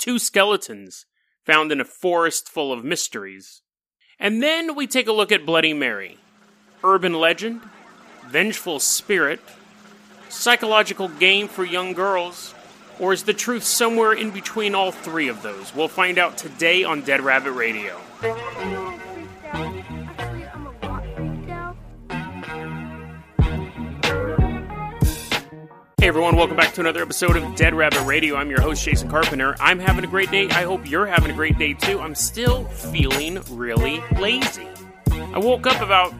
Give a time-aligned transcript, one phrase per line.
[0.00, 1.06] two skeletons
[1.44, 3.62] found in a forest full of mysteries.
[4.18, 6.18] And then we take a look at Bloody Mary.
[6.82, 7.60] Urban legend,
[8.26, 9.40] vengeful spirit,
[10.28, 12.54] psychological game for young girls,
[12.98, 15.74] or is the truth somewhere in between all three of those?
[15.74, 17.98] We'll find out today on Dead Rabbit Radio.
[26.10, 28.34] Everyone, welcome back to another episode of Dead Rabbit Radio.
[28.34, 29.54] I'm your host, Jason Carpenter.
[29.60, 30.48] I'm having a great day.
[30.48, 32.00] I hope you're having a great day too.
[32.00, 34.66] I'm still feeling really lazy.
[35.12, 36.12] I woke up about,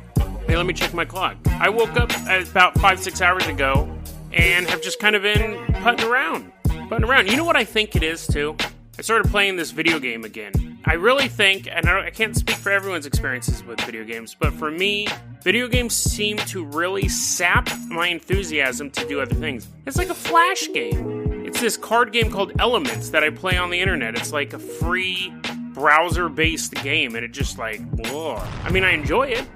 [0.46, 1.38] hey, let me check my clock.
[1.46, 3.92] I woke up about five, six hours ago
[4.32, 6.52] and have just kind of been putting around.
[6.88, 7.28] Putting around.
[7.28, 8.56] You know what I think it is too?
[8.96, 10.69] I started playing this video game again.
[10.84, 14.52] I really think, and I, I, can't speak for everyone's experiences with video games, but
[14.54, 15.06] for me,
[15.42, 19.68] video games seem to really sap my enthusiasm to do other things.
[19.86, 21.44] It's like a flash game.
[21.44, 24.16] It's this card game called Elements that I play on the internet.
[24.16, 25.32] It's like a free
[25.74, 28.36] browser based game, and it just like, whoa.
[28.64, 29.46] I mean, I enjoy it,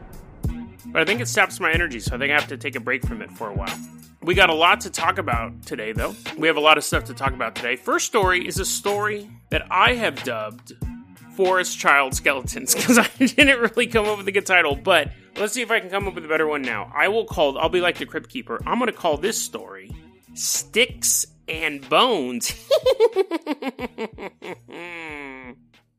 [0.88, 2.80] but I think it saps my energy, so I think I have to take a
[2.80, 3.78] break from it for a while.
[4.22, 6.14] We got a lot to talk about today, though.
[6.36, 7.76] We have a lot of stuff to talk about today.
[7.76, 10.74] First story is a story that I have dubbed
[11.36, 15.52] Forest Child Skeletons because I didn't really come up with a good title, but let's
[15.52, 16.92] see if I can come up with a better one now.
[16.94, 18.60] I will call, I'll be like the Crypt Keeper.
[18.66, 19.90] I'm going to call this story
[20.34, 22.54] Sticks and Bones.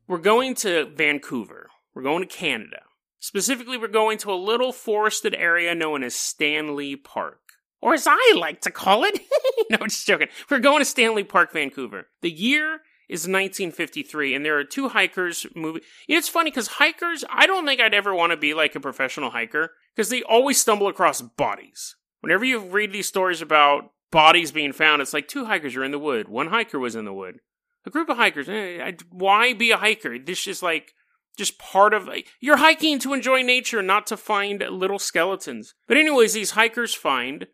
[0.07, 2.81] we're going to Vancouver, we're going to Canada.
[3.19, 7.39] Specifically, we're going to a little forested area known as Stanley Park
[7.81, 9.19] or as I like to call it.
[9.69, 10.27] no, just joking.
[10.49, 12.07] We're going to Stanley Park, Vancouver.
[12.21, 15.81] The year is 1953, and there are two hikers moving.
[16.07, 19.31] It's funny because hikers, I don't think I'd ever want to be like a professional
[19.31, 21.95] hiker because they always stumble across bodies.
[22.21, 25.91] Whenever you read these stories about bodies being found, it's like two hikers are in
[25.91, 26.27] the wood.
[26.27, 27.39] One hiker was in the wood.
[27.85, 28.49] A group of hikers.
[28.49, 30.17] Eh, why be a hiker?
[30.17, 30.93] This is like
[31.37, 35.75] just part of you're hiking to enjoy nature, not to find little skeletons.
[35.87, 37.47] But anyways, these hikers find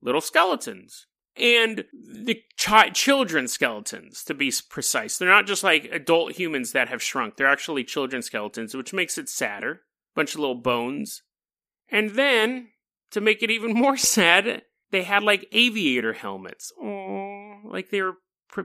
[0.00, 1.06] little skeletons.
[1.36, 5.18] And the chi- children skeletons, to be precise.
[5.18, 7.36] They're not just like adult humans that have shrunk.
[7.36, 9.80] They're actually children skeletons, which makes it sadder.
[10.14, 11.22] Bunch of little bones.
[11.88, 12.68] And then,
[13.10, 16.72] to make it even more sad, they had like aviator helmets.
[16.80, 18.18] Oh, like they were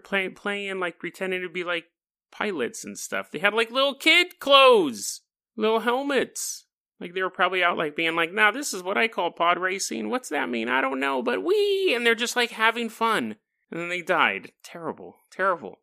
[0.03, 1.86] play- playing, like pretending to be like
[2.31, 3.31] pilots and stuff.
[3.31, 5.22] They had like little kid clothes,
[5.57, 6.66] little helmets.
[6.99, 9.57] Like they were probably out like being like, now this is what I call pod
[9.57, 10.09] racing.
[10.09, 10.67] What's that mean?
[10.67, 13.37] I don't know, but we and they're just like having fun.
[13.71, 14.51] And then they died.
[14.63, 15.15] Terrible.
[15.31, 15.79] Terrible.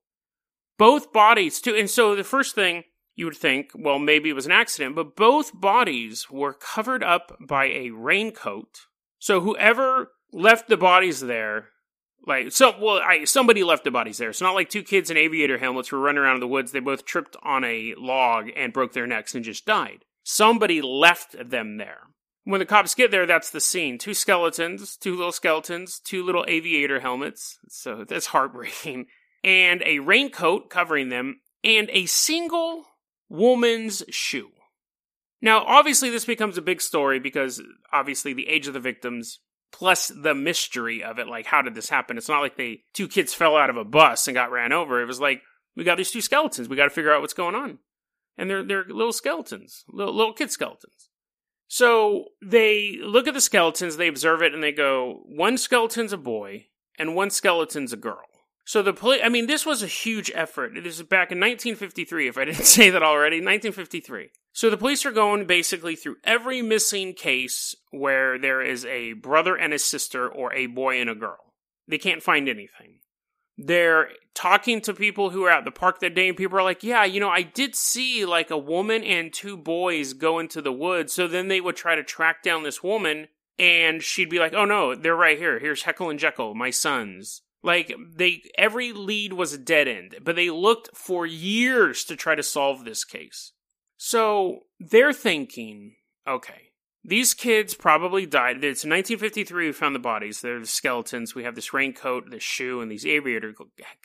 [0.78, 1.74] Both bodies too.
[1.74, 2.84] And so the first thing
[3.14, 7.36] you would think, well, maybe it was an accident, but both bodies were covered up
[7.40, 8.80] by a raincoat.
[9.18, 11.68] So whoever left the bodies there,
[12.26, 14.30] like so well, I somebody left the bodies there.
[14.30, 16.72] It's not like two kids in aviator helmets were running around in the woods.
[16.72, 20.04] They both tripped on a log and broke their necks and just died.
[20.28, 22.00] Somebody left them there.
[22.42, 23.96] When the cops get there, that's the scene.
[23.96, 27.60] Two skeletons, two little skeletons, two little aviator helmets.
[27.68, 29.06] So that's heartbreaking.
[29.44, 32.86] And a raincoat covering them, and a single
[33.28, 34.48] woman's shoe.
[35.40, 37.62] Now, obviously, this becomes a big story because
[37.92, 39.38] obviously the age of the victims
[39.70, 41.28] plus the mystery of it.
[41.28, 42.18] Like, how did this happen?
[42.18, 45.00] It's not like they two kids fell out of a bus and got ran over.
[45.00, 45.42] It was like
[45.76, 46.68] we got these two skeletons.
[46.68, 47.78] We got to figure out what's going on
[48.36, 51.10] and they're they're little skeletons, little little kid skeletons.
[51.68, 56.18] So they look at the skeletons, they observe it, and they go, one skeleton's a
[56.18, 56.66] boy
[56.98, 58.22] and one skeleton's a girl.
[58.64, 60.72] So the police, I mean, this was a huge effort.
[60.74, 64.30] This is back in 1953, if I didn't say that already, 1953.
[64.52, 69.54] So the police are going basically through every missing case where there is a brother
[69.54, 71.54] and a sister or a boy and a girl.
[71.86, 73.00] They can't find anything
[73.58, 76.82] they're talking to people who are at the park that day and people are like
[76.82, 80.72] yeah you know i did see like a woman and two boys go into the
[80.72, 81.12] woods.
[81.12, 83.28] So then they would try to track down this woman
[83.58, 85.58] and she'd be like oh no they're right here.
[85.58, 87.42] Here's Heckle and Jeckle my sons.
[87.62, 92.34] Like they every lead was a dead end but they looked for years to try
[92.34, 93.52] to solve this case.
[93.96, 95.96] So they're thinking
[96.28, 96.65] okay
[97.06, 98.56] these kids probably died.
[98.56, 100.40] It's 1953 we found the bodies.
[100.40, 101.34] They're the skeletons.
[101.34, 103.54] We have this raincoat, this shoe, and these aviator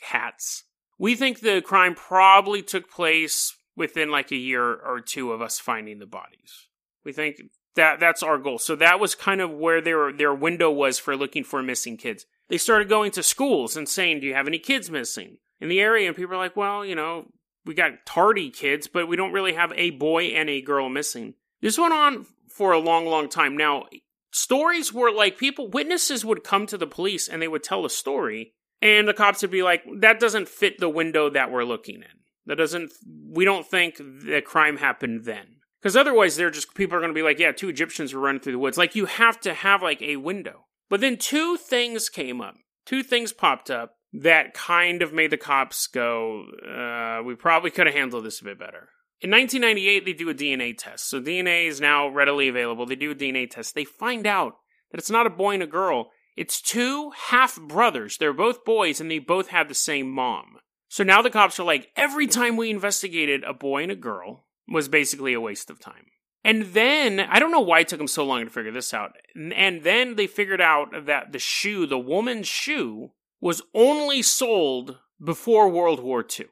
[0.02, 0.64] hats.
[0.98, 5.58] We think the crime probably took place within like a year or two of us
[5.58, 6.68] finding the bodies.
[7.04, 7.42] We think
[7.74, 8.58] that that's our goal.
[8.58, 12.24] So that was kind of where their their window was for looking for missing kids.
[12.48, 15.80] They started going to schools and saying, "Do you have any kids missing in the
[15.80, 17.32] area?" And people are like, "Well, you know,
[17.64, 21.34] we got tardy kids, but we don't really have a boy and a girl missing."
[21.60, 22.26] This went on
[22.56, 23.56] for a long, long time.
[23.56, 23.84] Now,
[24.32, 27.90] stories were like people, witnesses would come to the police and they would tell a
[27.90, 28.54] story.
[28.80, 32.18] And the cops would be like, that doesn't fit the window that we're looking in.
[32.46, 32.92] That doesn't,
[33.28, 35.46] we don't think the crime happened then.
[35.80, 38.40] Because otherwise, they're just, people are going to be like, yeah, two Egyptians were running
[38.40, 38.78] through the woods.
[38.78, 40.66] Like, you have to have like a window.
[40.88, 42.54] But then two things came up.
[42.84, 47.86] Two things popped up that kind of made the cops go, uh, we probably could
[47.86, 48.88] have handled this a bit better.
[49.22, 51.08] In 1998, they do a DNA test.
[51.08, 52.86] So DNA is now readily available.
[52.86, 53.74] They do a DNA test.
[53.74, 54.56] They find out
[54.90, 56.10] that it's not a boy and a girl.
[56.36, 58.16] It's two half brothers.
[58.18, 60.56] They're both boys and they both have the same mom.
[60.88, 64.46] So now the cops are like, every time we investigated a boy and a girl
[64.68, 66.06] was basically a waste of time.
[66.44, 69.12] And then, I don't know why it took them so long to figure this out.
[69.36, 75.68] And then they figured out that the shoe, the woman's shoe, was only sold before
[75.68, 76.46] World War II.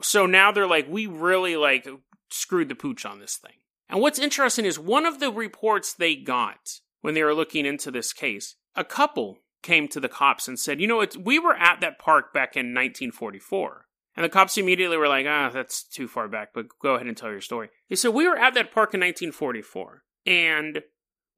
[0.00, 1.86] So now they're like, we really like
[2.34, 3.52] screwed the pooch on this thing.
[3.88, 7.90] And what's interesting is one of the reports they got when they were looking into
[7.90, 11.80] this case, a couple came to the cops and said, you know, we were at
[11.80, 13.86] that park back in 1944.
[14.16, 17.16] And the cops immediately were like, ah, that's too far back, but go ahead and
[17.16, 17.70] tell your story.
[17.88, 20.82] They said, we were at that park in 1944 and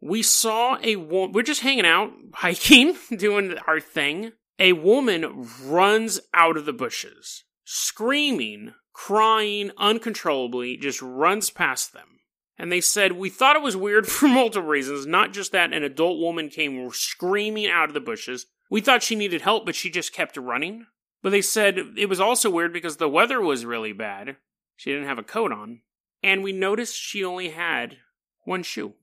[0.00, 4.32] we saw a woman, we're just hanging out, hiking, doing our thing.
[4.58, 12.18] A woman runs out of the bushes, screaming, crying uncontrollably, just runs past them.
[12.58, 15.82] And they said, We thought it was weird for multiple reasons, not just that an
[15.82, 18.46] adult woman came screaming out of the bushes.
[18.70, 20.86] We thought she needed help, but she just kept running.
[21.22, 24.36] But they said it was also weird because the weather was really bad.
[24.76, 25.82] She didn't have a coat on.
[26.22, 27.98] And we noticed she only had
[28.44, 28.94] one shoe.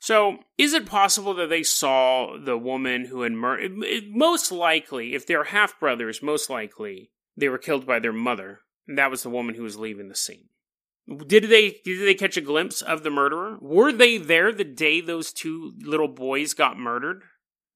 [0.00, 3.72] So, is it possible that they saw the woman who had murdered?
[4.08, 8.60] Most likely, if they're half brothers, most likely they were killed by their mother.
[8.86, 10.48] And that was the woman who was leaving the scene.
[11.06, 13.58] Did they did they catch a glimpse of the murderer?
[13.60, 17.22] Were they there the day those two little boys got murdered?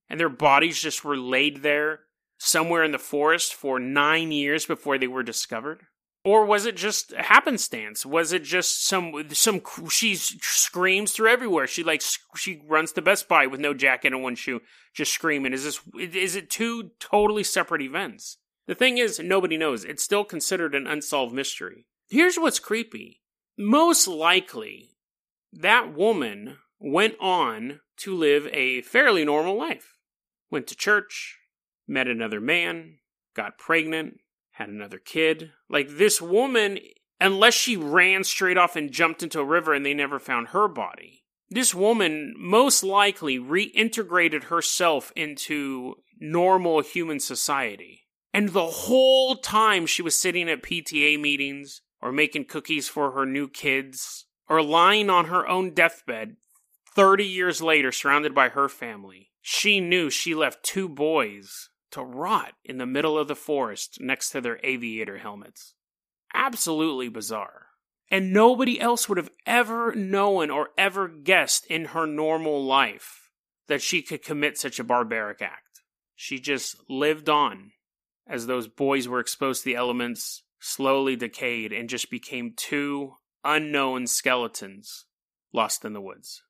[0.09, 2.01] And their bodies just were laid there
[2.39, 5.83] somewhere in the forest for 9 years before they were discovered?
[6.25, 8.05] Or was it just happenstance?
[8.05, 11.67] Was it just some some she screams through everywhere?
[11.67, 12.01] She like
[12.35, 14.61] she runs to Best Buy with no jacket and one shoe,
[14.93, 15.53] just screaming.
[15.53, 18.37] Is this is it two totally separate events?
[18.69, 19.83] The thing is, nobody knows.
[19.83, 21.87] It's still considered an unsolved mystery.
[22.07, 23.19] Here's what's creepy.
[23.57, 24.91] Most likely,
[25.51, 29.95] that woman went on to live a fairly normal life.
[30.51, 31.39] Went to church,
[31.87, 32.99] met another man,
[33.35, 34.19] got pregnant,
[34.51, 35.49] had another kid.
[35.67, 36.77] Like this woman,
[37.19, 40.67] unless she ran straight off and jumped into a river and they never found her
[40.67, 48.05] body, this woman most likely reintegrated herself into normal human society.
[48.33, 53.25] And the whole time she was sitting at PTA meetings or making cookies for her
[53.25, 56.35] new kids or lying on her own deathbed
[56.95, 62.53] 30 years later surrounded by her family, she knew she left two boys to rot
[62.63, 65.75] in the middle of the forest next to their aviator helmets.
[66.33, 67.67] Absolutely bizarre.
[68.11, 73.29] And nobody else would have ever known or ever guessed in her normal life
[73.67, 75.81] that she could commit such a barbaric act.
[76.15, 77.71] She just lived on
[78.29, 84.07] as those boys were exposed to the elements, slowly decayed, and just became two unknown
[84.07, 85.05] skeletons
[85.51, 86.43] lost in the woods.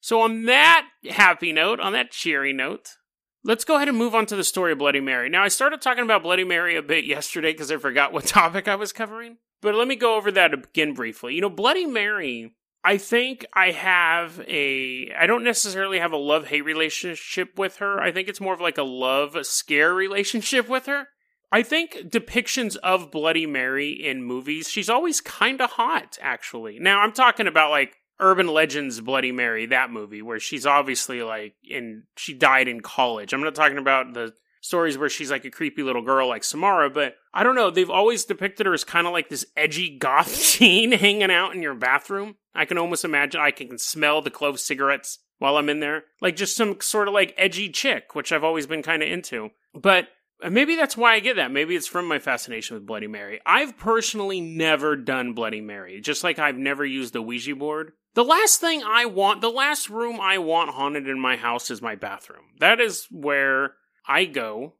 [0.00, 2.96] So, on that happy note, on that cheery note,
[3.42, 5.30] Let's go ahead and move on to the story of Bloody Mary.
[5.30, 8.68] Now, I started talking about Bloody Mary a bit yesterday because I forgot what topic
[8.68, 11.34] I was covering, but let me go over that again briefly.
[11.34, 15.12] You know, Bloody Mary, I think I have a.
[15.18, 18.00] I don't necessarily have a love hate relationship with her.
[18.00, 21.08] I think it's more of like a love scare relationship with her.
[21.52, 26.78] I think depictions of Bloody Mary in movies, she's always kind of hot, actually.
[26.78, 31.54] Now, I'm talking about like Urban Legends Bloody Mary, that movie, where she's obviously like
[31.68, 33.32] in she died in college.
[33.32, 36.90] I'm not talking about the stories where she's like a creepy little girl like Samara,
[36.90, 40.52] but I don't know, they've always depicted her as kind of like this edgy goth
[40.52, 42.36] teen hanging out in your bathroom.
[42.54, 46.04] I can almost imagine I can smell the clove cigarettes while I'm in there.
[46.20, 49.50] Like just some sort of like edgy chick, which I've always been kind of into.
[49.74, 50.08] But
[50.48, 51.50] maybe that's why I get that.
[51.50, 53.40] Maybe it's from my fascination with Bloody Mary.
[53.44, 57.92] I've personally never done Bloody Mary, just like I've never used a Ouija board.
[58.14, 61.80] The last thing I want, the last room I want haunted in my house is
[61.80, 62.42] my bathroom.
[62.58, 63.74] That is where
[64.10, 64.74] I go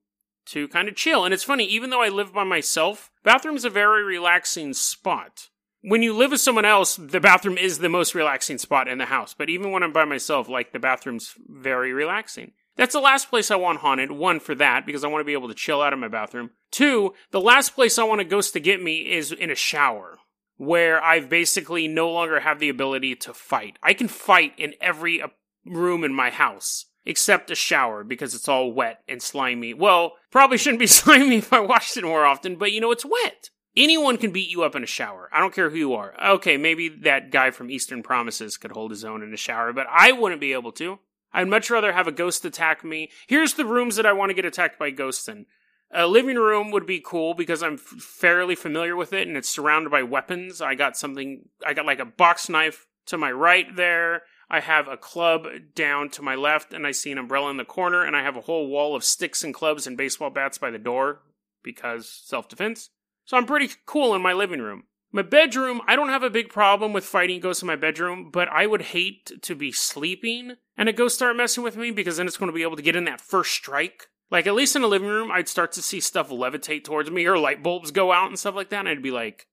[0.47, 1.25] to kind of chill.
[1.25, 5.49] And it's funny, even though I live by myself, bathroom's a very relaxing spot.
[5.83, 9.07] When you live with someone else, the bathroom is the most relaxing spot in the
[9.07, 9.33] house.
[9.33, 12.53] But even when I'm by myself, like the bathroom's very relaxing.
[12.77, 14.11] That's the last place I want haunted.
[14.11, 16.51] One, for that, because I want to be able to chill out of my bathroom.
[16.71, 20.19] Two, the last place I want a ghost to get me is in a shower
[20.57, 23.79] where I've basically no longer have the ability to fight.
[23.83, 25.29] I can fight in every uh,
[25.65, 26.87] room in my house.
[27.05, 29.75] Except a shower because it's all wet and slimy.
[29.75, 33.05] Well, probably shouldn't be slimy if I washed it more often, but you know, it's
[33.05, 33.51] wet.
[33.77, 35.29] Anyone can beat you up in a shower.
[35.33, 36.13] I don't care who you are.
[36.23, 39.87] Okay, maybe that guy from Eastern Promises could hold his own in a shower, but
[39.89, 40.99] I wouldn't be able to.
[41.33, 43.11] I'd much rather have a ghost attack me.
[43.29, 45.47] Here's the rooms that I want to get attacked by ghosts in.
[45.93, 49.49] A living room would be cool because I'm f- fairly familiar with it and it's
[49.49, 50.61] surrounded by weapons.
[50.61, 54.23] I got something, I got like a box knife to my right there.
[54.51, 57.65] I have a club down to my left and I see an umbrella in the
[57.65, 60.71] corner and I have a whole wall of sticks and clubs and baseball bats by
[60.71, 61.21] the door
[61.63, 62.91] because self defense.
[63.25, 64.85] So I'm pretty cool in my living room.
[65.13, 68.49] My bedroom, I don't have a big problem with fighting ghosts in my bedroom, but
[68.49, 72.27] I would hate to be sleeping and a ghost start messing with me because then
[72.27, 74.07] it's going to be able to get in that first strike.
[74.31, 77.27] Like, at least in the living room, I'd start to see stuff levitate towards me
[77.27, 79.49] or light bulbs go out and stuff like that, and I'd be like,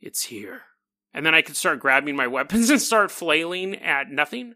[0.00, 0.62] it's here.
[1.16, 4.54] And then I could start grabbing my weapons and start flailing at nothing,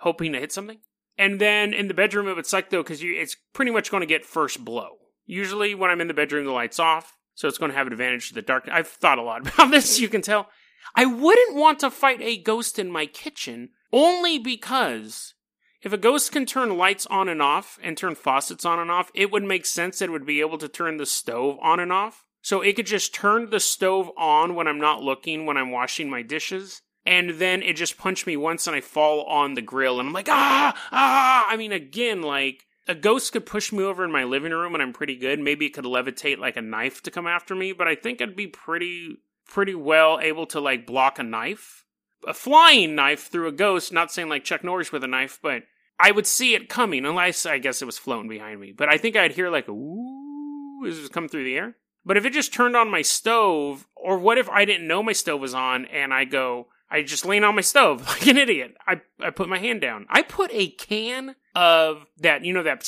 [0.00, 0.78] hoping to hit something.
[1.18, 4.06] And then in the bedroom, it would suck though, because it's pretty much going to
[4.06, 4.98] get first blow.
[5.26, 7.94] Usually, when I'm in the bedroom, the light's off so it's going to have an
[7.94, 8.68] advantage to the dark.
[8.70, 10.50] I've thought a lot about this, you can tell.
[10.94, 15.32] I wouldn't want to fight a ghost in my kitchen only because
[15.80, 19.10] if a ghost can turn lights on and off and turn faucets on and off,
[19.14, 21.90] it would make sense that it would be able to turn the stove on and
[21.90, 22.26] off.
[22.42, 26.08] So it could just turn the stove on when I'm not looking when I'm washing
[26.08, 26.82] my dishes.
[27.06, 30.12] And then it just punched me once and I fall on the grill and I'm
[30.14, 31.46] like, ah, ah.
[31.48, 34.82] I mean, again, like, a ghost could push me over in my living room and
[34.82, 35.38] I'm pretty good.
[35.38, 38.36] Maybe it could levitate like a knife to come after me, but I think I'd
[38.36, 39.16] be pretty
[39.46, 41.84] pretty well able to like block a knife.
[42.26, 45.62] A flying knife through a ghost, not saying like Chuck Norris with a knife, but
[45.98, 48.72] I would see it coming unless I guess it was floating behind me.
[48.76, 51.76] But I think I'd hear like ooh as it coming through the air.
[52.04, 55.12] But if it just turned on my stove, or what if I didn't know my
[55.12, 58.76] stove was on and I go, I just lean on my stove like an idiot.
[58.86, 60.06] I, I put my hand down.
[60.08, 62.80] I put a can of that, you know, that,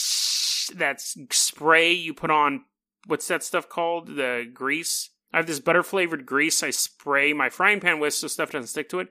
[0.74, 2.64] that spray you put on,
[3.06, 4.16] what's that stuff called?
[4.16, 5.10] The grease.
[5.32, 8.68] I have this butter flavored grease I spray my frying pan with so stuff doesn't
[8.68, 9.08] stick to it.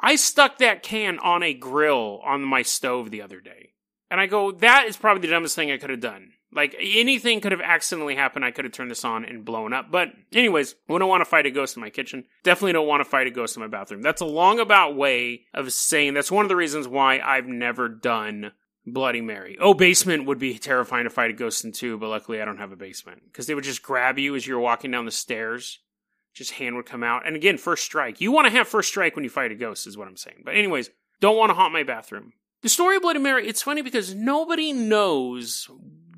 [0.00, 3.72] I stuck that can on a grill on my stove the other day.
[4.10, 6.32] And I go, that is probably the dumbest thing I could have done.
[6.54, 8.44] Like anything could have accidentally happened.
[8.44, 9.90] I could have turned this on and blown up.
[9.90, 12.24] But anyways, we don't want to fight a ghost in my kitchen.
[12.44, 14.02] Definitely don't want to fight a ghost in my bathroom.
[14.02, 17.88] That's a long about way of saying that's one of the reasons why I've never
[17.88, 18.52] done
[18.86, 19.56] Bloody Mary.
[19.60, 22.58] Oh, basement would be terrifying to fight a ghost in too, but luckily I don't
[22.58, 25.80] have a basement because they would just grab you as you're walking down the stairs.
[26.34, 27.26] Just hand would come out.
[27.26, 28.20] And again, first strike.
[28.20, 30.42] You want to have first strike when you fight a ghost, is what I'm saying.
[30.44, 32.32] But anyways, don't want to haunt my bathroom.
[32.62, 35.70] The story of Bloody Mary, it's funny because nobody knows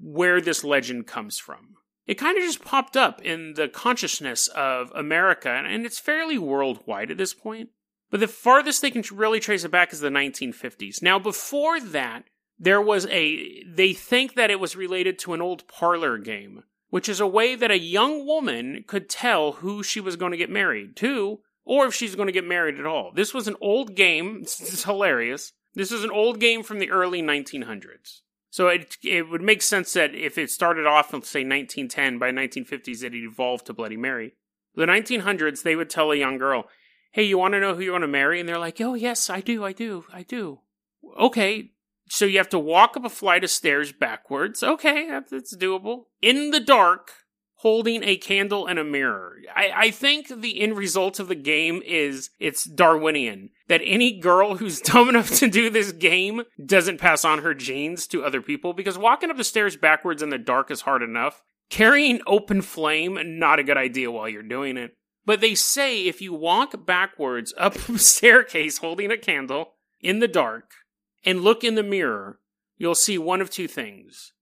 [0.07, 1.75] where this legend comes from.
[2.07, 7.11] It kind of just popped up in the consciousness of America, and it's fairly worldwide
[7.11, 7.71] at this point.
[8.09, 11.03] But the farthest they can really trace it back is the 1950s.
[11.03, 12.23] Now, before that,
[12.57, 13.65] there was a.
[13.65, 17.57] They think that it was related to an old parlor game, which is a way
[17.57, 21.87] that a young woman could tell who she was going to get married to, or
[21.87, 23.11] if she's going to get married at all.
[23.13, 24.41] This was an old game.
[24.43, 25.53] This is hilarious.
[25.75, 28.21] This is an old game from the early 1900s.
[28.51, 32.31] So it it would make sense that if it started off in say 1910, by
[32.31, 34.35] 1950s it evolved to Bloody Mary.
[34.75, 36.69] The 1900s, they would tell a young girl,
[37.13, 39.31] "Hey, you want to know who you want to marry?" And they're like, "Oh yes,
[39.31, 40.61] I do, I do, I do."
[41.19, 41.73] Okay,
[42.09, 44.63] so you have to walk up a flight of stairs backwards.
[44.63, 47.13] Okay, that's doable in the dark
[47.57, 49.37] holding a candle and a mirror.
[49.55, 53.51] I, I think the end result of the game is it's Darwinian.
[53.69, 58.07] That any girl who's dumb enough to do this game doesn't pass on her genes
[58.09, 61.43] to other people because walking up the stairs backwards in the dark is hard enough.
[61.69, 64.97] Carrying open flame, not a good idea while you're doing it.
[65.25, 70.29] But they say if you walk backwards up a staircase holding a candle in the
[70.29, 70.71] dark
[71.25, 72.39] and look in the mirror,
[72.77, 74.33] you'll see one of two things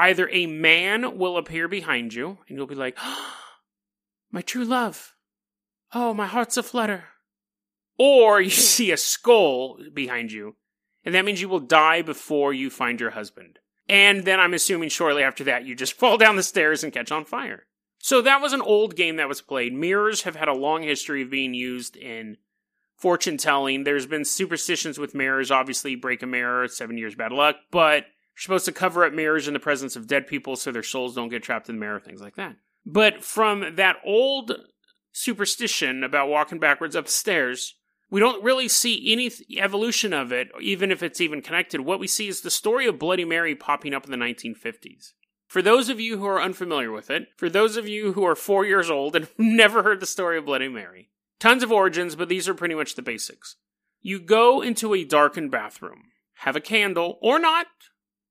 [0.00, 3.34] either a man will appear behind you and you'll be like, oh,
[4.32, 5.14] my true love.
[5.92, 7.04] Oh, my heart's aflutter.
[7.98, 10.56] Or you see a skull behind you,
[11.04, 13.58] and that means you will die before you find your husband.
[13.88, 17.12] And then I'm assuming shortly after that, you just fall down the stairs and catch
[17.12, 17.66] on fire.
[17.98, 19.74] So that was an old game that was played.
[19.74, 22.38] Mirrors have had a long history of being used in
[22.96, 23.84] fortune telling.
[23.84, 25.50] There's been superstitions with mirrors.
[25.50, 27.56] Obviously, break a mirror, seven years bad luck.
[27.70, 28.06] But
[28.42, 31.28] supposed to cover up mirrors in the presence of dead people so their souls don't
[31.28, 32.56] get trapped in the mirror, things like that.
[32.84, 34.52] But from that old
[35.12, 37.76] superstition about walking backwards upstairs,
[38.10, 41.82] we don't really see any evolution of it, even if it's even connected.
[41.82, 45.12] What we see is the story of Bloody Mary popping up in the 1950s.
[45.46, 48.36] For those of you who are unfamiliar with it, for those of you who are
[48.36, 52.28] four years old and never heard the story of Bloody Mary, tons of origins, but
[52.28, 53.56] these are pretty much the basics.
[54.00, 56.04] You go into a darkened bathroom
[56.40, 57.66] have a candle or not.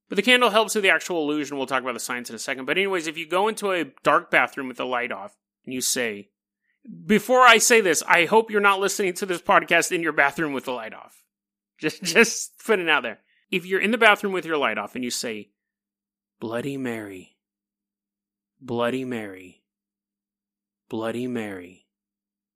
[0.09, 1.55] But the candle helps with the actual illusion.
[1.55, 2.65] We'll talk about the science in a second.
[2.65, 5.81] But, anyways, if you go into a dark bathroom with the light off and you
[5.81, 6.29] say,
[7.05, 10.53] before I say this, I hope you're not listening to this podcast in your bathroom
[10.53, 11.23] with the light off.
[11.79, 13.19] Just, just putting it out there.
[13.49, 15.51] If you're in the bathroom with your light off and you say,
[16.37, 17.37] Bloody Mary,
[18.59, 19.63] Bloody Mary,
[20.89, 21.85] Bloody Mary,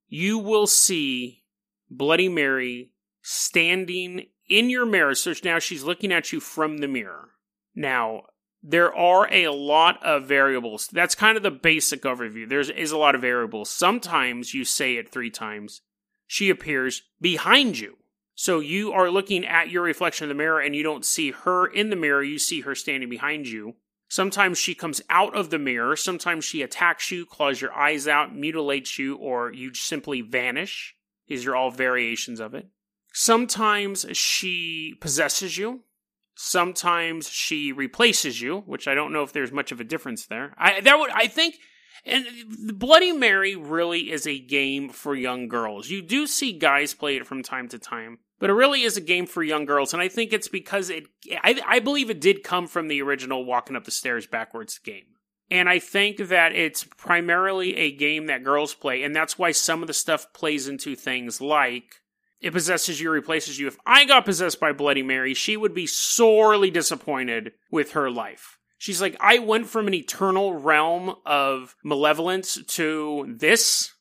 [0.09, 1.45] you will see
[1.89, 2.91] Bloody Mary
[3.21, 5.15] standing in your mirror.
[5.15, 7.29] So now she's looking at you from the mirror.
[7.75, 8.23] Now,
[8.61, 10.87] there are a lot of variables.
[10.87, 12.47] That's kind of the basic overview.
[12.47, 13.69] There is is a lot of variables.
[13.69, 15.81] Sometimes you say it three times.
[16.27, 17.97] She appears behind you.
[18.35, 21.67] So you are looking at your reflection in the mirror and you don't see her
[21.67, 23.75] in the mirror, you see her standing behind you.
[24.09, 28.35] Sometimes she comes out of the mirror, sometimes she attacks you, claws your eyes out,
[28.35, 30.95] mutilates you, or you simply vanish.
[31.27, 32.67] These are all variations of it.
[33.11, 35.81] Sometimes she possesses you.
[36.35, 40.53] Sometimes she replaces you, which I don't know if there's much of a difference there.
[40.57, 41.55] I that would I think
[42.05, 42.25] and
[42.73, 45.89] Bloody Mary really is a game for young girls.
[45.89, 49.01] You do see guys play it from time to time, but it really is a
[49.01, 49.93] game for young girls.
[49.93, 53.45] And I think it's because it, I, I believe it did come from the original
[53.45, 55.05] Walking Up the Stairs Backwards game.
[55.49, 59.81] And I think that it's primarily a game that girls play, and that's why some
[59.81, 62.01] of the stuff plays into things like
[62.43, 63.67] it possesses you, replaces you.
[63.67, 68.59] If I got possessed by Bloody Mary, she would be sorely disappointed with her life.
[68.77, 73.93] She's like, I went from an eternal realm of malevolence to this.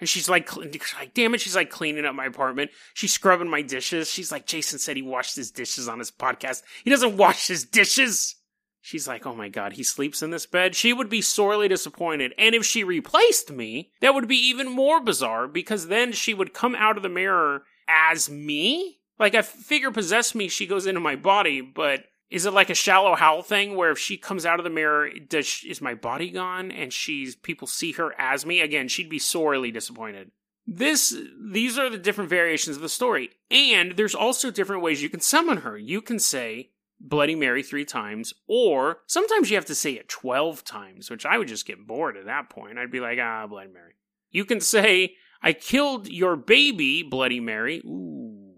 [0.00, 2.70] And she's like, like, damn it, she's like cleaning up my apartment.
[2.94, 4.10] She's scrubbing my dishes.
[4.10, 6.62] She's like, Jason said he washed his dishes on his podcast.
[6.84, 8.36] He doesn't wash his dishes.
[8.80, 10.74] She's like, oh my god, he sleeps in this bed.
[10.74, 12.32] She would be sorely disappointed.
[12.38, 16.54] And if she replaced me, that would be even more bizarre because then she would
[16.54, 19.00] come out of the mirror as me.
[19.18, 22.74] Like, a figure possessed me, she goes into my body, but is it like a
[22.74, 25.94] shallow hal thing where if she comes out of the mirror, does she, is my
[25.94, 28.60] body gone and she's people see her as me?
[28.60, 30.32] Again, she'd be sorely disappointed.
[30.66, 33.30] This these are the different variations of the story.
[33.52, 35.78] And there's also different ways you can summon her.
[35.78, 40.64] You can say Bloody Mary 3 times or sometimes you have to say it 12
[40.64, 42.78] times, which I would just get bored at that point.
[42.78, 43.94] I'd be like, "Ah, Bloody Mary."
[44.30, 47.82] You can say I killed your baby, Bloody Mary.
[47.84, 48.54] Ooh.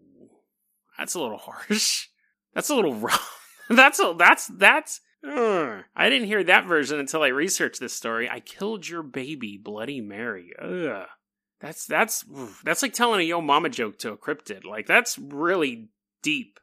[0.97, 2.07] That's a little harsh.
[2.55, 3.39] That's a little rough.
[3.69, 5.01] that's a, that's that's.
[5.23, 8.31] Uh, I didn't hear that version until I researched this story.
[8.31, 10.53] I killed your baby, Bloody Mary.
[10.59, 11.07] Ugh.
[11.61, 12.25] That's that's
[12.65, 14.65] that's like telling a yo mama joke to a cryptid.
[14.65, 15.91] Like that's really
[16.23, 16.61] deep.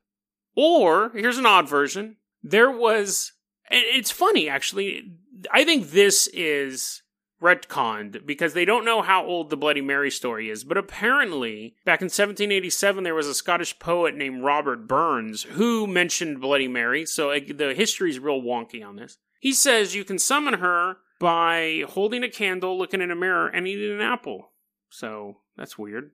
[0.56, 2.16] Or here's an odd version.
[2.42, 3.34] There was.
[3.70, 5.12] It's funny actually.
[5.52, 7.03] I think this is
[7.44, 10.64] retconned because they don't know how old the Bloody Mary story is.
[10.64, 16.42] But apparently, back in 1787, there was a Scottish poet named Robert Burns who mentioned
[16.42, 17.06] Bloody Mary.
[17.06, 19.18] So the history is real wonky on this.
[19.40, 23.68] He says you can summon her by holding a candle, looking in a mirror, and
[23.68, 24.52] eating an apple.
[24.90, 26.12] So that's weird.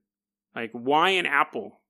[0.56, 1.82] Like, why an apple?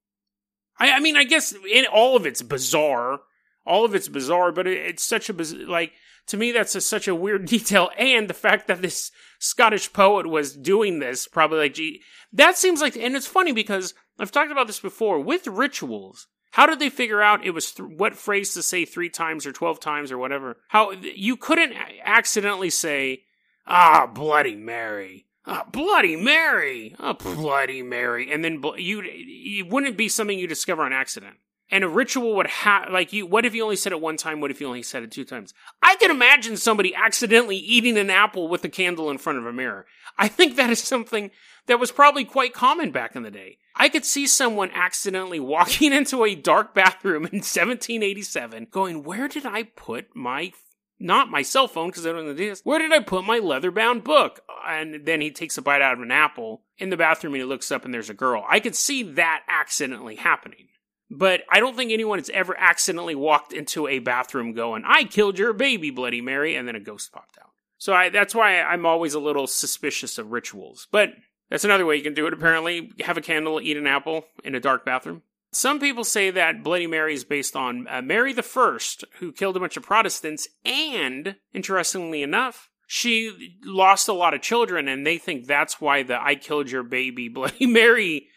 [0.80, 3.21] I, I mean, I guess in all of it's bizarre.
[3.65, 5.93] All of it's bizarre, but it, it's such a like
[6.29, 10.27] to me that's a, such a weird detail and the fact that this scottish poet
[10.27, 14.51] was doing this probably like gee that seems like and it's funny because i've talked
[14.51, 18.53] about this before with rituals how did they figure out it was th- what phrase
[18.53, 23.23] to say three times or 12 times or whatever how you couldn't accidentally say
[23.67, 26.95] ah bloody mary Ah, Bloody Mary!
[26.99, 28.31] Ah, Bloody Mary!
[28.31, 31.37] And then you, it wouldn't be something you discover on accident
[31.71, 34.41] and a ritual would have like you what if you only said it one time
[34.41, 38.10] what if you only said it two times i can imagine somebody accidentally eating an
[38.10, 39.86] apple with a candle in front of a mirror
[40.17, 41.32] i think that is something
[41.67, 45.93] that was probably quite common back in the day i could see someone accidentally walking
[45.93, 50.51] into a dark bathroom in 1787 going where did i put my
[50.99, 52.62] not my cell phone because I don't know what it is.
[52.65, 54.41] Where did I put my leather bound book?
[54.67, 57.45] And then he takes a bite out of an apple in the bathroom and he
[57.45, 58.45] looks up and there's a girl.
[58.49, 60.67] I could see that accidentally happening.
[61.11, 65.39] But I don't think anyone has ever accidentally walked into a bathroom going, I killed
[65.39, 67.49] your baby, Bloody Mary, and then a ghost popped out.
[67.77, 70.87] So I, that's why I'm always a little suspicious of rituals.
[70.91, 71.13] But
[71.49, 72.91] that's another way you can do it, apparently.
[73.01, 75.23] Have a candle, eat an apple in a dark bathroom.
[75.51, 79.57] Some people say that Bloody Mary is based on uh, Mary the First, who killed
[79.57, 85.17] a bunch of Protestants, and, interestingly enough, she lost a lot of children, and they
[85.17, 88.27] think that's why the I killed your baby Bloody Mary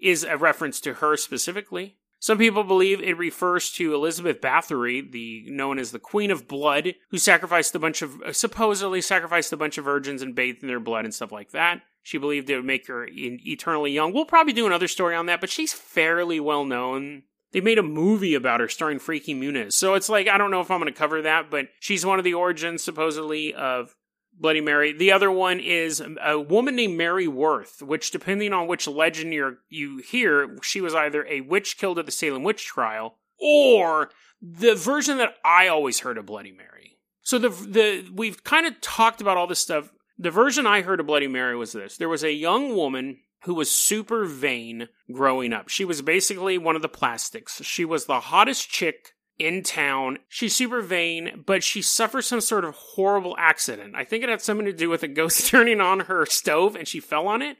[0.00, 1.98] is a reference to her specifically.
[2.26, 6.96] Some people believe it refers to Elizabeth Bathory, the known as the Queen of Blood,
[7.10, 10.66] who sacrificed a bunch of uh, supposedly sacrificed a bunch of virgins and bathed in
[10.66, 11.82] their blood and stuff like that.
[12.02, 14.12] She believed it would make her eternally young.
[14.12, 17.22] We'll probably do another story on that, but she's fairly well known.
[17.52, 19.74] They made a movie about her starring Frankie Muniz.
[19.74, 22.18] So it's like, I don't know if I'm going to cover that, but she's one
[22.18, 23.94] of the origins, supposedly, of
[24.38, 24.92] Bloody Mary.
[24.92, 29.58] The other one is a woman named Mary Worth, which, depending on which legend you
[29.68, 34.74] you hear, she was either a witch killed at the Salem witch trial or the
[34.74, 36.98] version that I always heard of Bloody Mary.
[37.22, 39.92] So the the we've kind of talked about all this stuff.
[40.18, 43.54] The version I heard of Bloody Mary was this: there was a young woman who
[43.54, 45.68] was super vain growing up.
[45.68, 47.62] She was basically one of the plastics.
[47.62, 50.18] She was the hottest chick in town.
[50.28, 53.94] She's super vain, but she suffers some sort of horrible accident.
[53.96, 56.86] I think it had something to do with a ghost turning on her stove and
[56.86, 57.58] she fell on it.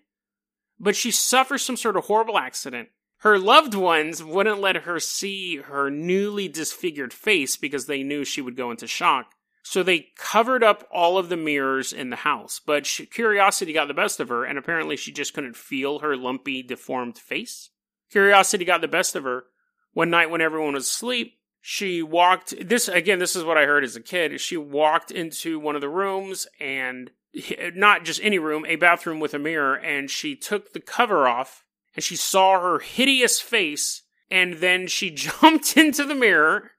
[0.78, 2.88] But she suffers some sort of horrible accident.
[3.20, 8.42] Her loved ones wouldn't let her see her newly disfigured face because they knew she
[8.42, 9.32] would go into shock.
[9.62, 12.60] So they covered up all of the mirrors in the house.
[12.64, 16.16] But she, curiosity got the best of her, and apparently she just couldn't feel her
[16.16, 17.70] lumpy, deformed face.
[18.12, 19.46] Curiosity got the best of her.
[19.92, 23.82] One night when everyone was asleep, she walked this again this is what i heard
[23.82, 27.10] as a kid she walked into one of the rooms and
[27.74, 31.64] not just any room a bathroom with a mirror and she took the cover off
[31.96, 36.72] and she saw her hideous face and then she jumped into the mirror.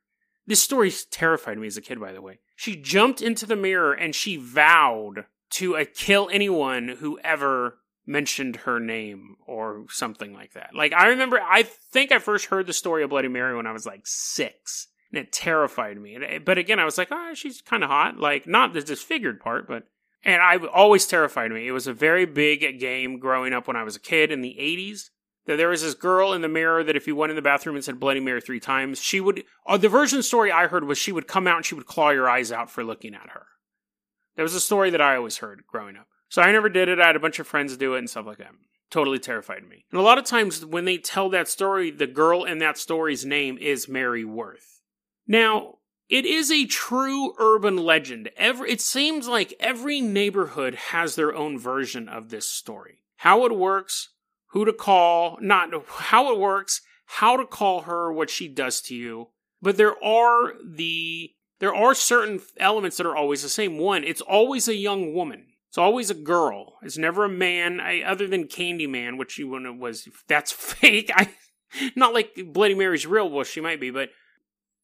[0.45, 2.39] This story terrified me as a kid by the way.
[2.56, 8.56] She jumped into the mirror and she vowed to uh, kill anyone who ever mentioned
[8.58, 10.70] her name or something like that.
[10.74, 13.74] Like I remember, I think I first heard the story of Bloody Mary when I
[13.74, 16.17] was like six, and it terrified me.
[16.43, 18.17] But again, I was like, oh, she's kind of hot.
[18.17, 19.84] Like not the disfigured part, but
[20.24, 21.67] and I always terrified me.
[21.67, 24.58] It was a very big game growing up when I was a kid in the
[24.60, 25.10] '80s.
[25.46, 27.78] That there was this girl in the mirror that if you went in the bathroom
[27.78, 29.43] and said Bloody Mary three times, she would.
[29.65, 32.10] Uh, the version story I heard was she would come out and she would claw
[32.10, 33.46] your eyes out for looking at her.
[34.36, 36.08] That was a story that I always heard growing up.
[36.30, 37.00] So I never did it.
[37.00, 38.52] I had a bunch of friends do it and stuff like that.
[38.90, 39.86] Totally terrified me.
[39.92, 43.26] And a lot of times when they tell that story, the girl in that story's
[43.26, 44.82] name is Mary Worth.
[45.28, 45.76] Now,
[46.10, 48.30] it is a true urban legend.
[48.38, 53.04] Every, it seems like every neighborhood has their own version of this story.
[53.18, 54.10] How it works,
[54.52, 58.96] who to call, not how it works, how to call her, what she does to
[58.96, 59.30] you.
[59.62, 63.78] But there are the there are certain elements that are always the same.
[63.80, 65.48] One, it's always a young woman.
[65.70, 66.78] It's always a girl.
[66.82, 71.12] It's never a man, I, other than Candyman, which you when was that's fake.
[71.14, 71.30] I
[71.96, 73.30] not like Bloody Mary's real.
[73.30, 74.10] Well, she might be, but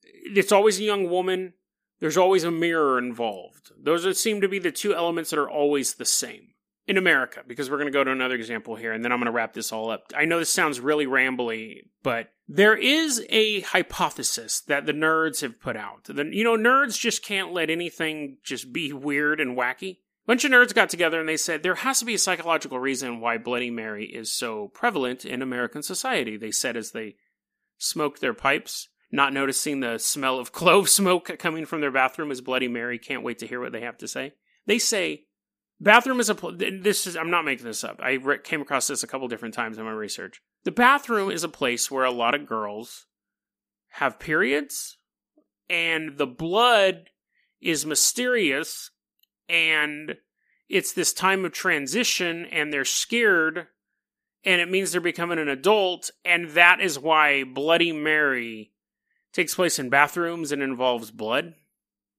[0.04, 1.54] it's always a young woman.
[2.00, 3.72] There's always a mirror involved.
[3.82, 6.50] Those seem to be the two elements that are always the same
[6.86, 7.42] in America.
[7.48, 9.54] Because we're going to go to another example here, and then I'm going to wrap
[9.54, 10.12] this all up.
[10.16, 15.62] I know this sounds really rambly, but there is a hypothesis that the nerds have
[15.62, 16.04] put out.
[16.06, 20.52] The, you know, nerds just can't let anything just be weird and wacky bunch of
[20.52, 23.70] nerds got together and they said there has to be a psychological reason why Bloody
[23.70, 26.38] Mary is so prevalent in American society.
[26.38, 27.16] They said as they
[27.78, 32.42] smoked their pipes, not noticing the smell of clove smoke coming from their bathroom as
[32.42, 34.34] Bloody Mary can't wait to hear what they have to say.
[34.66, 35.24] They say
[35.80, 38.00] bathroom is a pl- this is I'm not making this up.
[38.02, 40.42] I re- came across this a couple different times in my research.
[40.64, 43.06] The bathroom is a place where a lot of girls
[43.90, 44.98] have periods
[45.70, 47.10] and the blood
[47.62, 48.92] is mysterious
[49.50, 50.16] and
[50.70, 53.68] it's this time of transition and they're scared
[54.46, 58.72] and it means they're becoming an adult and that is why bloody mary
[59.32, 61.54] takes place in bathrooms and involves blood.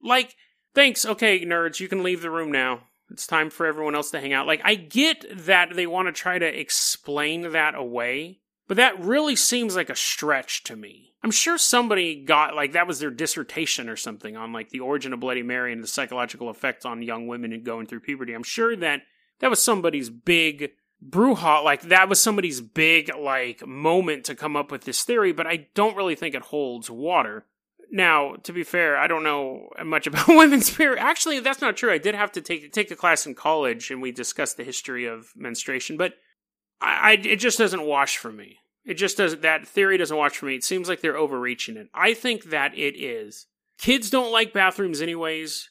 [0.03, 0.37] Like
[0.75, 1.05] thanks.
[1.07, 2.85] Okay nerds you can leave the room now.
[3.11, 4.47] It's time for everyone else to hang out.
[4.47, 9.37] Like i get that they want to try to explain that away but that really
[9.37, 13.89] seems like a stretch to me I'm sure somebody got like that was their dissertation
[13.89, 17.27] or something on like the origin of Bloody Mary and the psychological effects on young
[17.27, 18.35] women and going through puberty.
[18.35, 19.01] I'm sure that
[19.41, 20.73] that was somebody's big
[21.03, 25.47] brouhaha, like that was somebody's big like moment to come up with this theory, but
[25.47, 27.47] I don't really think it holds water.
[27.91, 30.99] Now, to be fair, I don't know much about women's period.
[30.99, 31.91] Actually, that's not true.
[31.91, 35.07] I did have to take take a class in college, and we discussed the history
[35.07, 36.17] of menstruation, but
[36.81, 38.59] I, I it just doesn't wash for me.
[38.85, 40.57] It just doesn't, that theory doesn't wash for me.
[40.57, 41.89] It seems like they're overreaching it.
[41.95, 43.47] I think that it is.
[43.79, 45.71] Kids don't like bathrooms anyways.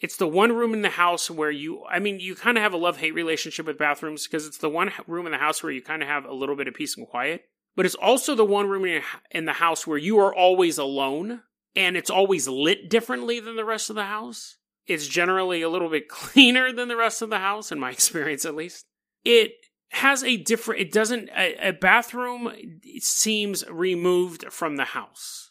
[0.00, 2.72] It's the one room in the house where you, I mean, you kind of have
[2.72, 5.72] a love hate relationship with bathrooms because it's the one room in the house where
[5.72, 7.42] you kind of have a little bit of peace and quiet.
[7.74, 11.42] But it's also the one room in the house where you are always alone
[11.74, 14.56] and it's always lit differently than the rest of the house.
[14.86, 18.44] It's generally a little bit cleaner than the rest of the house, in my experience
[18.44, 18.86] at least.
[19.24, 19.52] It
[19.92, 22.50] has a different it doesn't a, a bathroom
[22.98, 25.50] seems removed from the house.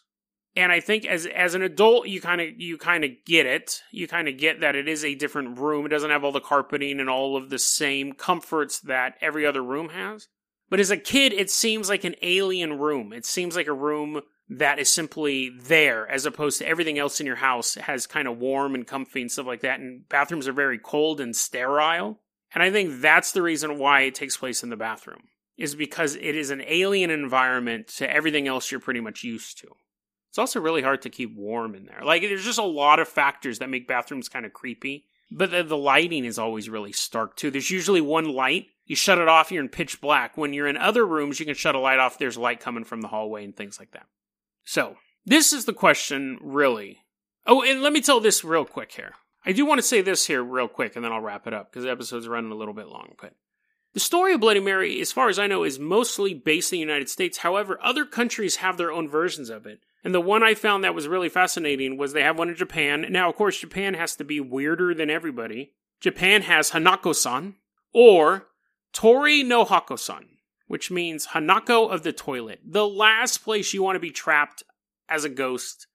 [0.54, 3.82] And i think as as an adult you kind of you kind of get it.
[3.92, 5.86] You kind of get that it is a different room.
[5.86, 9.62] It doesn't have all the carpeting and all of the same comforts that every other
[9.62, 10.26] room has.
[10.68, 13.12] But as a kid it seems like an alien room.
[13.12, 17.26] It seems like a room that is simply there as opposed to everything else in
[17.26, 19.78] your house has kind of warm and comfy and stuff like that.
[19.78, 22.18] And bathrooms are very cold and sterile
[22.54, 26.16] and i think that's the reason why it takes place in the bathroom is because
[26.16, 29.68] it is an alien environment to everything else you're pretty much used to.
[30.30, 32.00] It's also really hard to keep warm in there.
[32.02, 35.62] Like there's just a lot of factors that make bathrooms kind of creepy but the,
[35.62, 37.50] the lighting is always really stark too.
[37.50, 40.36] There's usually one light you shut it off you're in pitch black.
[40.36, 43.00] When you're in other rooms you can shut a light off there's light coming from
[43.00, 44.06] the hallway and things like that.
[44.64, 46.98] So, this is the question, really.
[47.46, 49.14] Oh, and let me tell this real quick here.
[49.44, 51.70] I do want to say this here real quick, and then I'll wrap it up
[51.70, 53.14] because the episode's running a little bit long.
[53.20, 53.34] But
[53.92, 56.80] the story of Bloody Mary, as far as I know, is mostly based in the
[56.80, 57.38] United States.
[57.38, 59.80] However, other countries have their own versions of it.
[60.04, 63.06] And the one I found that was really fascinating was they have one in Japan.
[63.10, 65.72] Now, of course, Japan has to be weirder than everybody.
[66.00, 67.56] Japan has Hanako san
[67.92, 68.48] or
[68.92, 70.26] Toire no Hanako san
[70.72, 72.58] which means Hanako of the toilet.
[72.64, 74.62] The last place you want to be trapped
[75.06, 75.86] as a ghost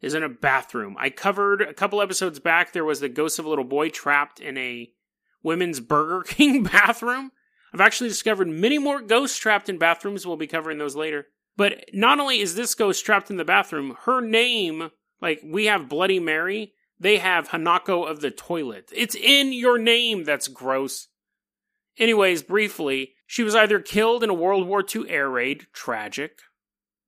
[0.00, 0.96] is in a bathroom.
[0.98, 4.40] I covered a couple episodes back, there was the ghost of a little boy trapped
[4.40, 4.90] in a
[5.42, 7.32] women's Burger King bathroom.
[7.72, 10.26] I've actually discovered many more ghosts trapped in bathrooms.
[10.26, 11.26] We'll be covering those later.
[11.56, 15.88] But not only is this ghost trapped in the bathroom, her name, like we have
[15.88, 18.90] Bloody Mary, they have Hanako of the toilet.
[18.94, 20.24] It's in your name.
[20.24, 21.08] That's gross.
[21.98, 26.40] Anyways, briefly, she was either killed in a World War II air raid, tragic,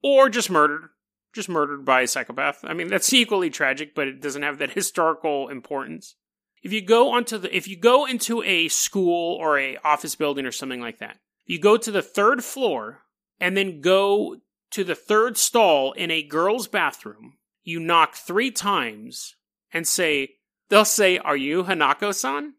[0.02, 0.90] or just murdered.
[1.35, 2.64] Just murdered by a psychopath.
[2.64, 6.16] I mean, that's equally tragic, but it doesn't have that historical importance.
[6.62, 10.47] If you go onto the, if you go into a school or a office building
[10.47, 13.01] or something like that, you go to the third floor
[13.40, 14.37] and then go
[14.71, 17.35] to the third stall in a girl's bathroom.
[17.64, 19.35] You knock three times
[19.73, 20.37] and say,
[20.68, 22.55] they'll say, Are you Hanako san?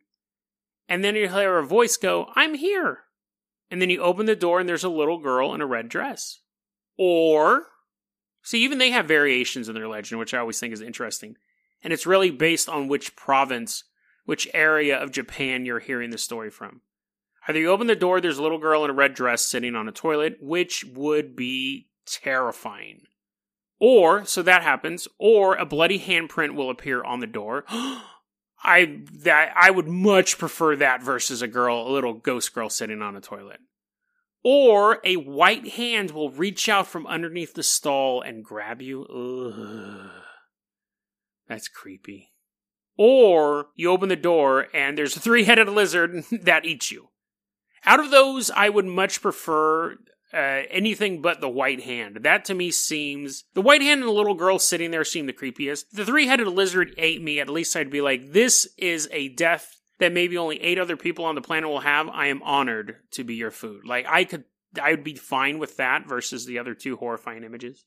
[0.90, 3.00] And then you hear a voice go, I'm here.
[3.72, 6.42] And then you open the door and there's a little girl in a red dress.
[6.98, 7.68] Or,
[8.44, 11.36] see, even they have variations in their legend, which I always think is interesting.
[11.84, 13.84] And it's really based on which province,
[14.26, 16.82] which area of Japan you're hearing the story from.
[17.48, 19.90] Either you open the door, there's a little girl in a red dress sitting on
[19.90, 23.02] a toilet, which would be terrifying.
[23.80, 27.66] Or, so that happens, or a bloody handprint will appear on the door.
[28.66, 33.02] I that I would much prefer that versus a girl, a little ghost girl sitting
[33.02, 33.60] on a toilet.
[34.44, 39.06] Or a white hand will reach out from underneath the stall and grab you.
[39.06, 40.10] Ugh.
[41.48, 42.34] That's creepy.
[42.98, 47.10] Or you open the door and there's a three headed lizard that eats you.
[47.86, 49.98] Out of those, I would much prefer
[50.34, 52.20] uh, anything but the white hand.
[52.22, 55.34] That to me seems the white hand and the little girl sitting there seem the
[55.34, 55.86] creepiest.
[55.92, 57.40] The three headed lizard ate me.
[57.40, 61.24] At least I'd be like, this is a death that maybe only eight other people
[61.24, 62.10] on the planet will have.
[62.10, 63.86] I am honored to be your food.
[63.86, 64.44] Like I could,
[64.82, 67.86] I would be fine with that versus the other two horrifying images.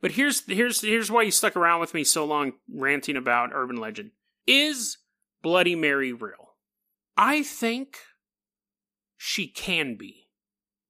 [0.00, 3.76] But here's here's here's why you stuck around with me so long ranting about urban
[3.76, 4.10] legend.
[4.48, 4.98] Is
[5.40, 6.56] Bloody Mary real?
[7.16, 7.98] I think
[9.16, 10.30] she can be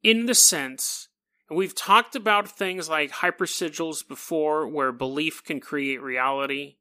[0.03, 1.09] in the sense,
[1.51, 6.77] and we've talked about things like hypersigils before, where belief can create reality.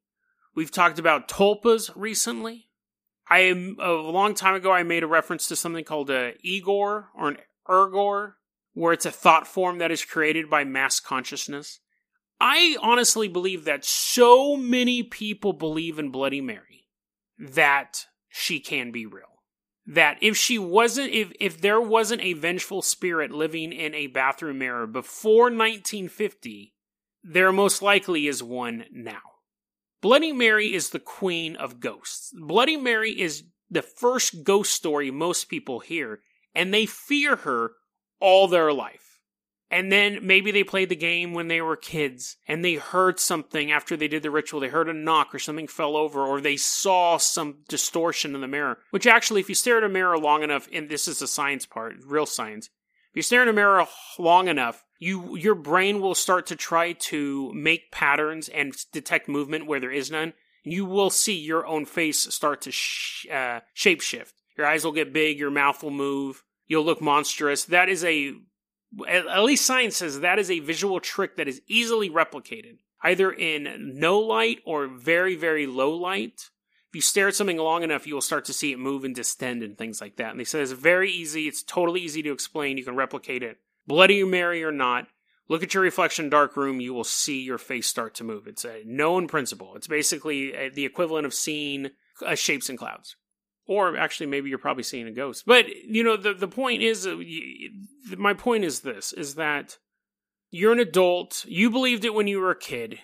[0.55, 2.66] We've talked about tulpas recently.
[3.29, 4.71] I am a long time ago.
[4.71, 7.37] I made a reference to something called a Igor or an
[7.67, 8.33] ergor,
[8.73, 11.79] where it's a thought form that is created by mass consciousness.
[12.39, 16.87] I honestly believe that so many people believe in Bloody Mary
[17.37, 19.37] that she can be real
[19.87, 24.59] that if she wasn't if if there wasn't a vengeful spirit living in a bathroom
[24.59, 26.73] mirror before 1950
[27.23, 29.21] there most likely is one now
[30.01, 35.49] bloody mary is the queen of ghosts bloody mary is the first ghost story most
[35.49, 36.19] people hear
[36.55, 37.71] and they fear her
[38.19, 39.07] all their life
[39.69, 43.69] and then maybe they played the game when they were kids and they heard something
[43.69, 44.61] after they did the ritual.
[44.61, 48.47] They heard a knock or something fell over or they saw some distortion in the
[48.47, 48.77] mirror.
[48.91, 51.65] Which actually, if you stare at a mirror long enough, and this is the science
[51.65, 52.67] part, real science,
[53.11, 53.85] if you stare at a mirror
[54.17, 59.67] long enough, you your brain will start to try to make patterns and detect movement
[59.67, 60.33] where there is none.
[60.63, 64.33] You will see your own face start to sh- uh, shapeshift.
[64.57, 65.39] Your eyes will get big.
[65.39, 66.43] Your mouth will move.
[66.65, 67.65] You'll look monstrous.
[67.65, 68.33] That is a
[69.07, 73.93] at least science says that is a visual trick that is easily replicated, either in
[73.95, 76.49] no light or very, very low light.
[76.89, 79.13] If you stare at something long enough, you will start to see it move and
[79.13, 80.31] distend and things like that.
[80.31, 83.57] And they say it's very easy, it's totally easy to explain, you can replicate it.
[83.87, 85.07] Bloody Mary or not,
[85.47, 88.47] look at your reflection in dark room, you will see your face start to move.
[88.47, 89.75] It's a known principle.
[89.75, 91.91] It's basically the equivalent of seeing
[92.25, 93.15] uh, shapes in clouds
[93.69, 97.05] or actually maybe you're probably seeing a ghost but you know the the point is
[97.05, 97.15] uh,
[98.17, 99.77] my point is this is that
[100.49, 102.99] you're an adult, you believed it when you were a kid,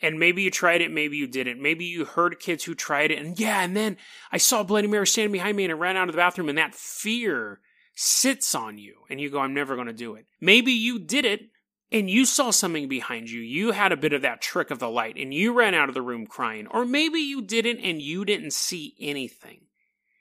[0.00, 1.60] and maybe you tried it, maybe you didn't.
[1.60, 3.96] Maybe you heard kids who tried it, and yeah, and then
[4.30, 6.58] I saw Bloody Mary standing behind me and I ran out of the bathroom, and
[6.58, 7.60] that fear
[7.96, 10.26] sits on you, and you go, I'm never going to do it.
[10.40, 11.48] Maybe you did it,
[11.90, 13.40] and you saw something behind you.
[13.40, 15.94] You had a bit of that trick of the light, and you ran out of
[15.94, 16.66] the room crying.
[16.66, 19.62] Or maybe you didn't, and you didn't see anything.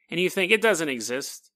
[0.09, 1.51] And you think, it doesn't exist.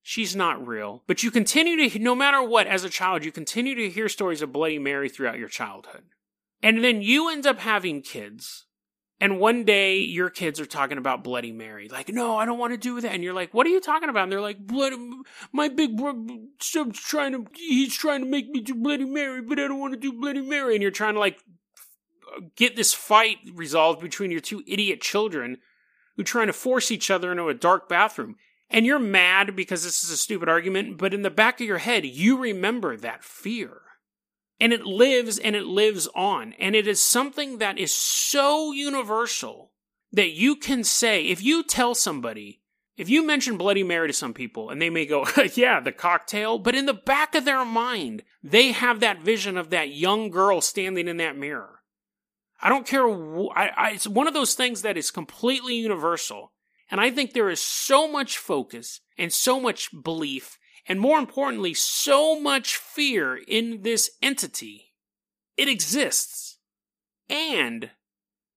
[0.00, 1.02] She's not real.
[1.06, 4.42] But you continue to, no matter what, as a child, you continue to hear stories
[4.42, 6.04] of Bloody Mary throughout your childhood.
[6.62, 8.66] And then you end up having kids.
[9.20, 11.88] And one day your kids are talking about Bloody Mary.
[11.88, 13.12] Like, no, I don't want to do that.
[13.12, 14.24] And you're like, what are you talking about?
[14.24, 14.96] And they're like, Bloody,
[15.52, 16.20] my big brother
[16.58, 20.00] trying to, he's trying to make me do Bloody Mary, but I don't want to
[20.00, 20.74] do Bloody Mary.
[20.74, 21.38] And you're trying to like
[22.56, 25.58] get this fight resolved between your two idiot children
[26.16, 28.36] who are trying to force each other into a dark bathroom
[28.70, 31.78] and you're mad because this is a stupid argument, but in the back of your
[31.78, 33.80] head, you remember that fear.
[34.60, 36.54] And it lives and it lives on.
[36.54, 39.72] And it is something that is so universal
[40.12, 42.60] that you can say, if you tell somebody,
[42.96, 46.58] if you mention Bloody Mary to some people and they may go, yeah, the cocktail,
[46.58, 50.60] but in the back of their mind, they have that vision of that young girl
[50.60, 51.80] standing in that mirror.
[52.60, 53.06] I don't care.
[53.06, 56.52] I, I, it's one of those things that is completely universal.
[56.90, 61.74] And I think there is so much focus and so much belief, and more importantly,
[61.74, 64.92] so much fear in this entity.
[65.56, 66.58] It exists.
[67.28, 67.90] And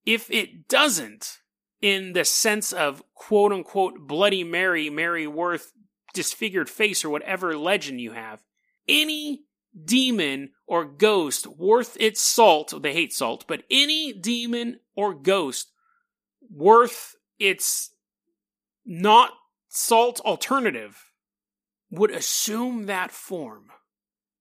[0.04, 1.38] if it doesn't,
[1.80, 5.72] in the sense of quote unquote Bloody Mary, Mary Worth,
[6.12, 8.42] disfigured face, or whatever legend you have,
[8.88, 9.44] any
[9.84, 15.70] demon or ghost worth its salt, they hate salt, but any demon or ghost
[16.50, 17.90] worth its
[18.84, 19.30] not
[19.68, 21.07] salt alternative
[21.90, 23.66] would assume that form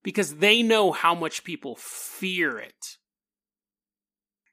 [0.04, 2.98] because they know how much people fear it.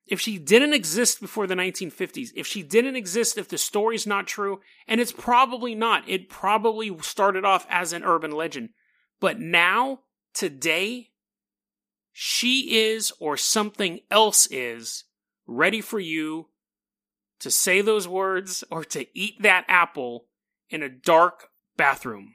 [0.06, 4.26] If she didn't exist before the 1950s, if she didn't exist, if the story's not
[4.26, 8.70] true, and it's probably not, it probably started off as an urban legend.
[9.18, 10.00] But now,
[10.34, 11.10] today,
[12.12, 15.04] she is, or something else is,
[15.46, 16.48] ready for you
[17.40, 20.26] to say those words or to eat that apple
[20.68, 22.34] in a dark bathroom.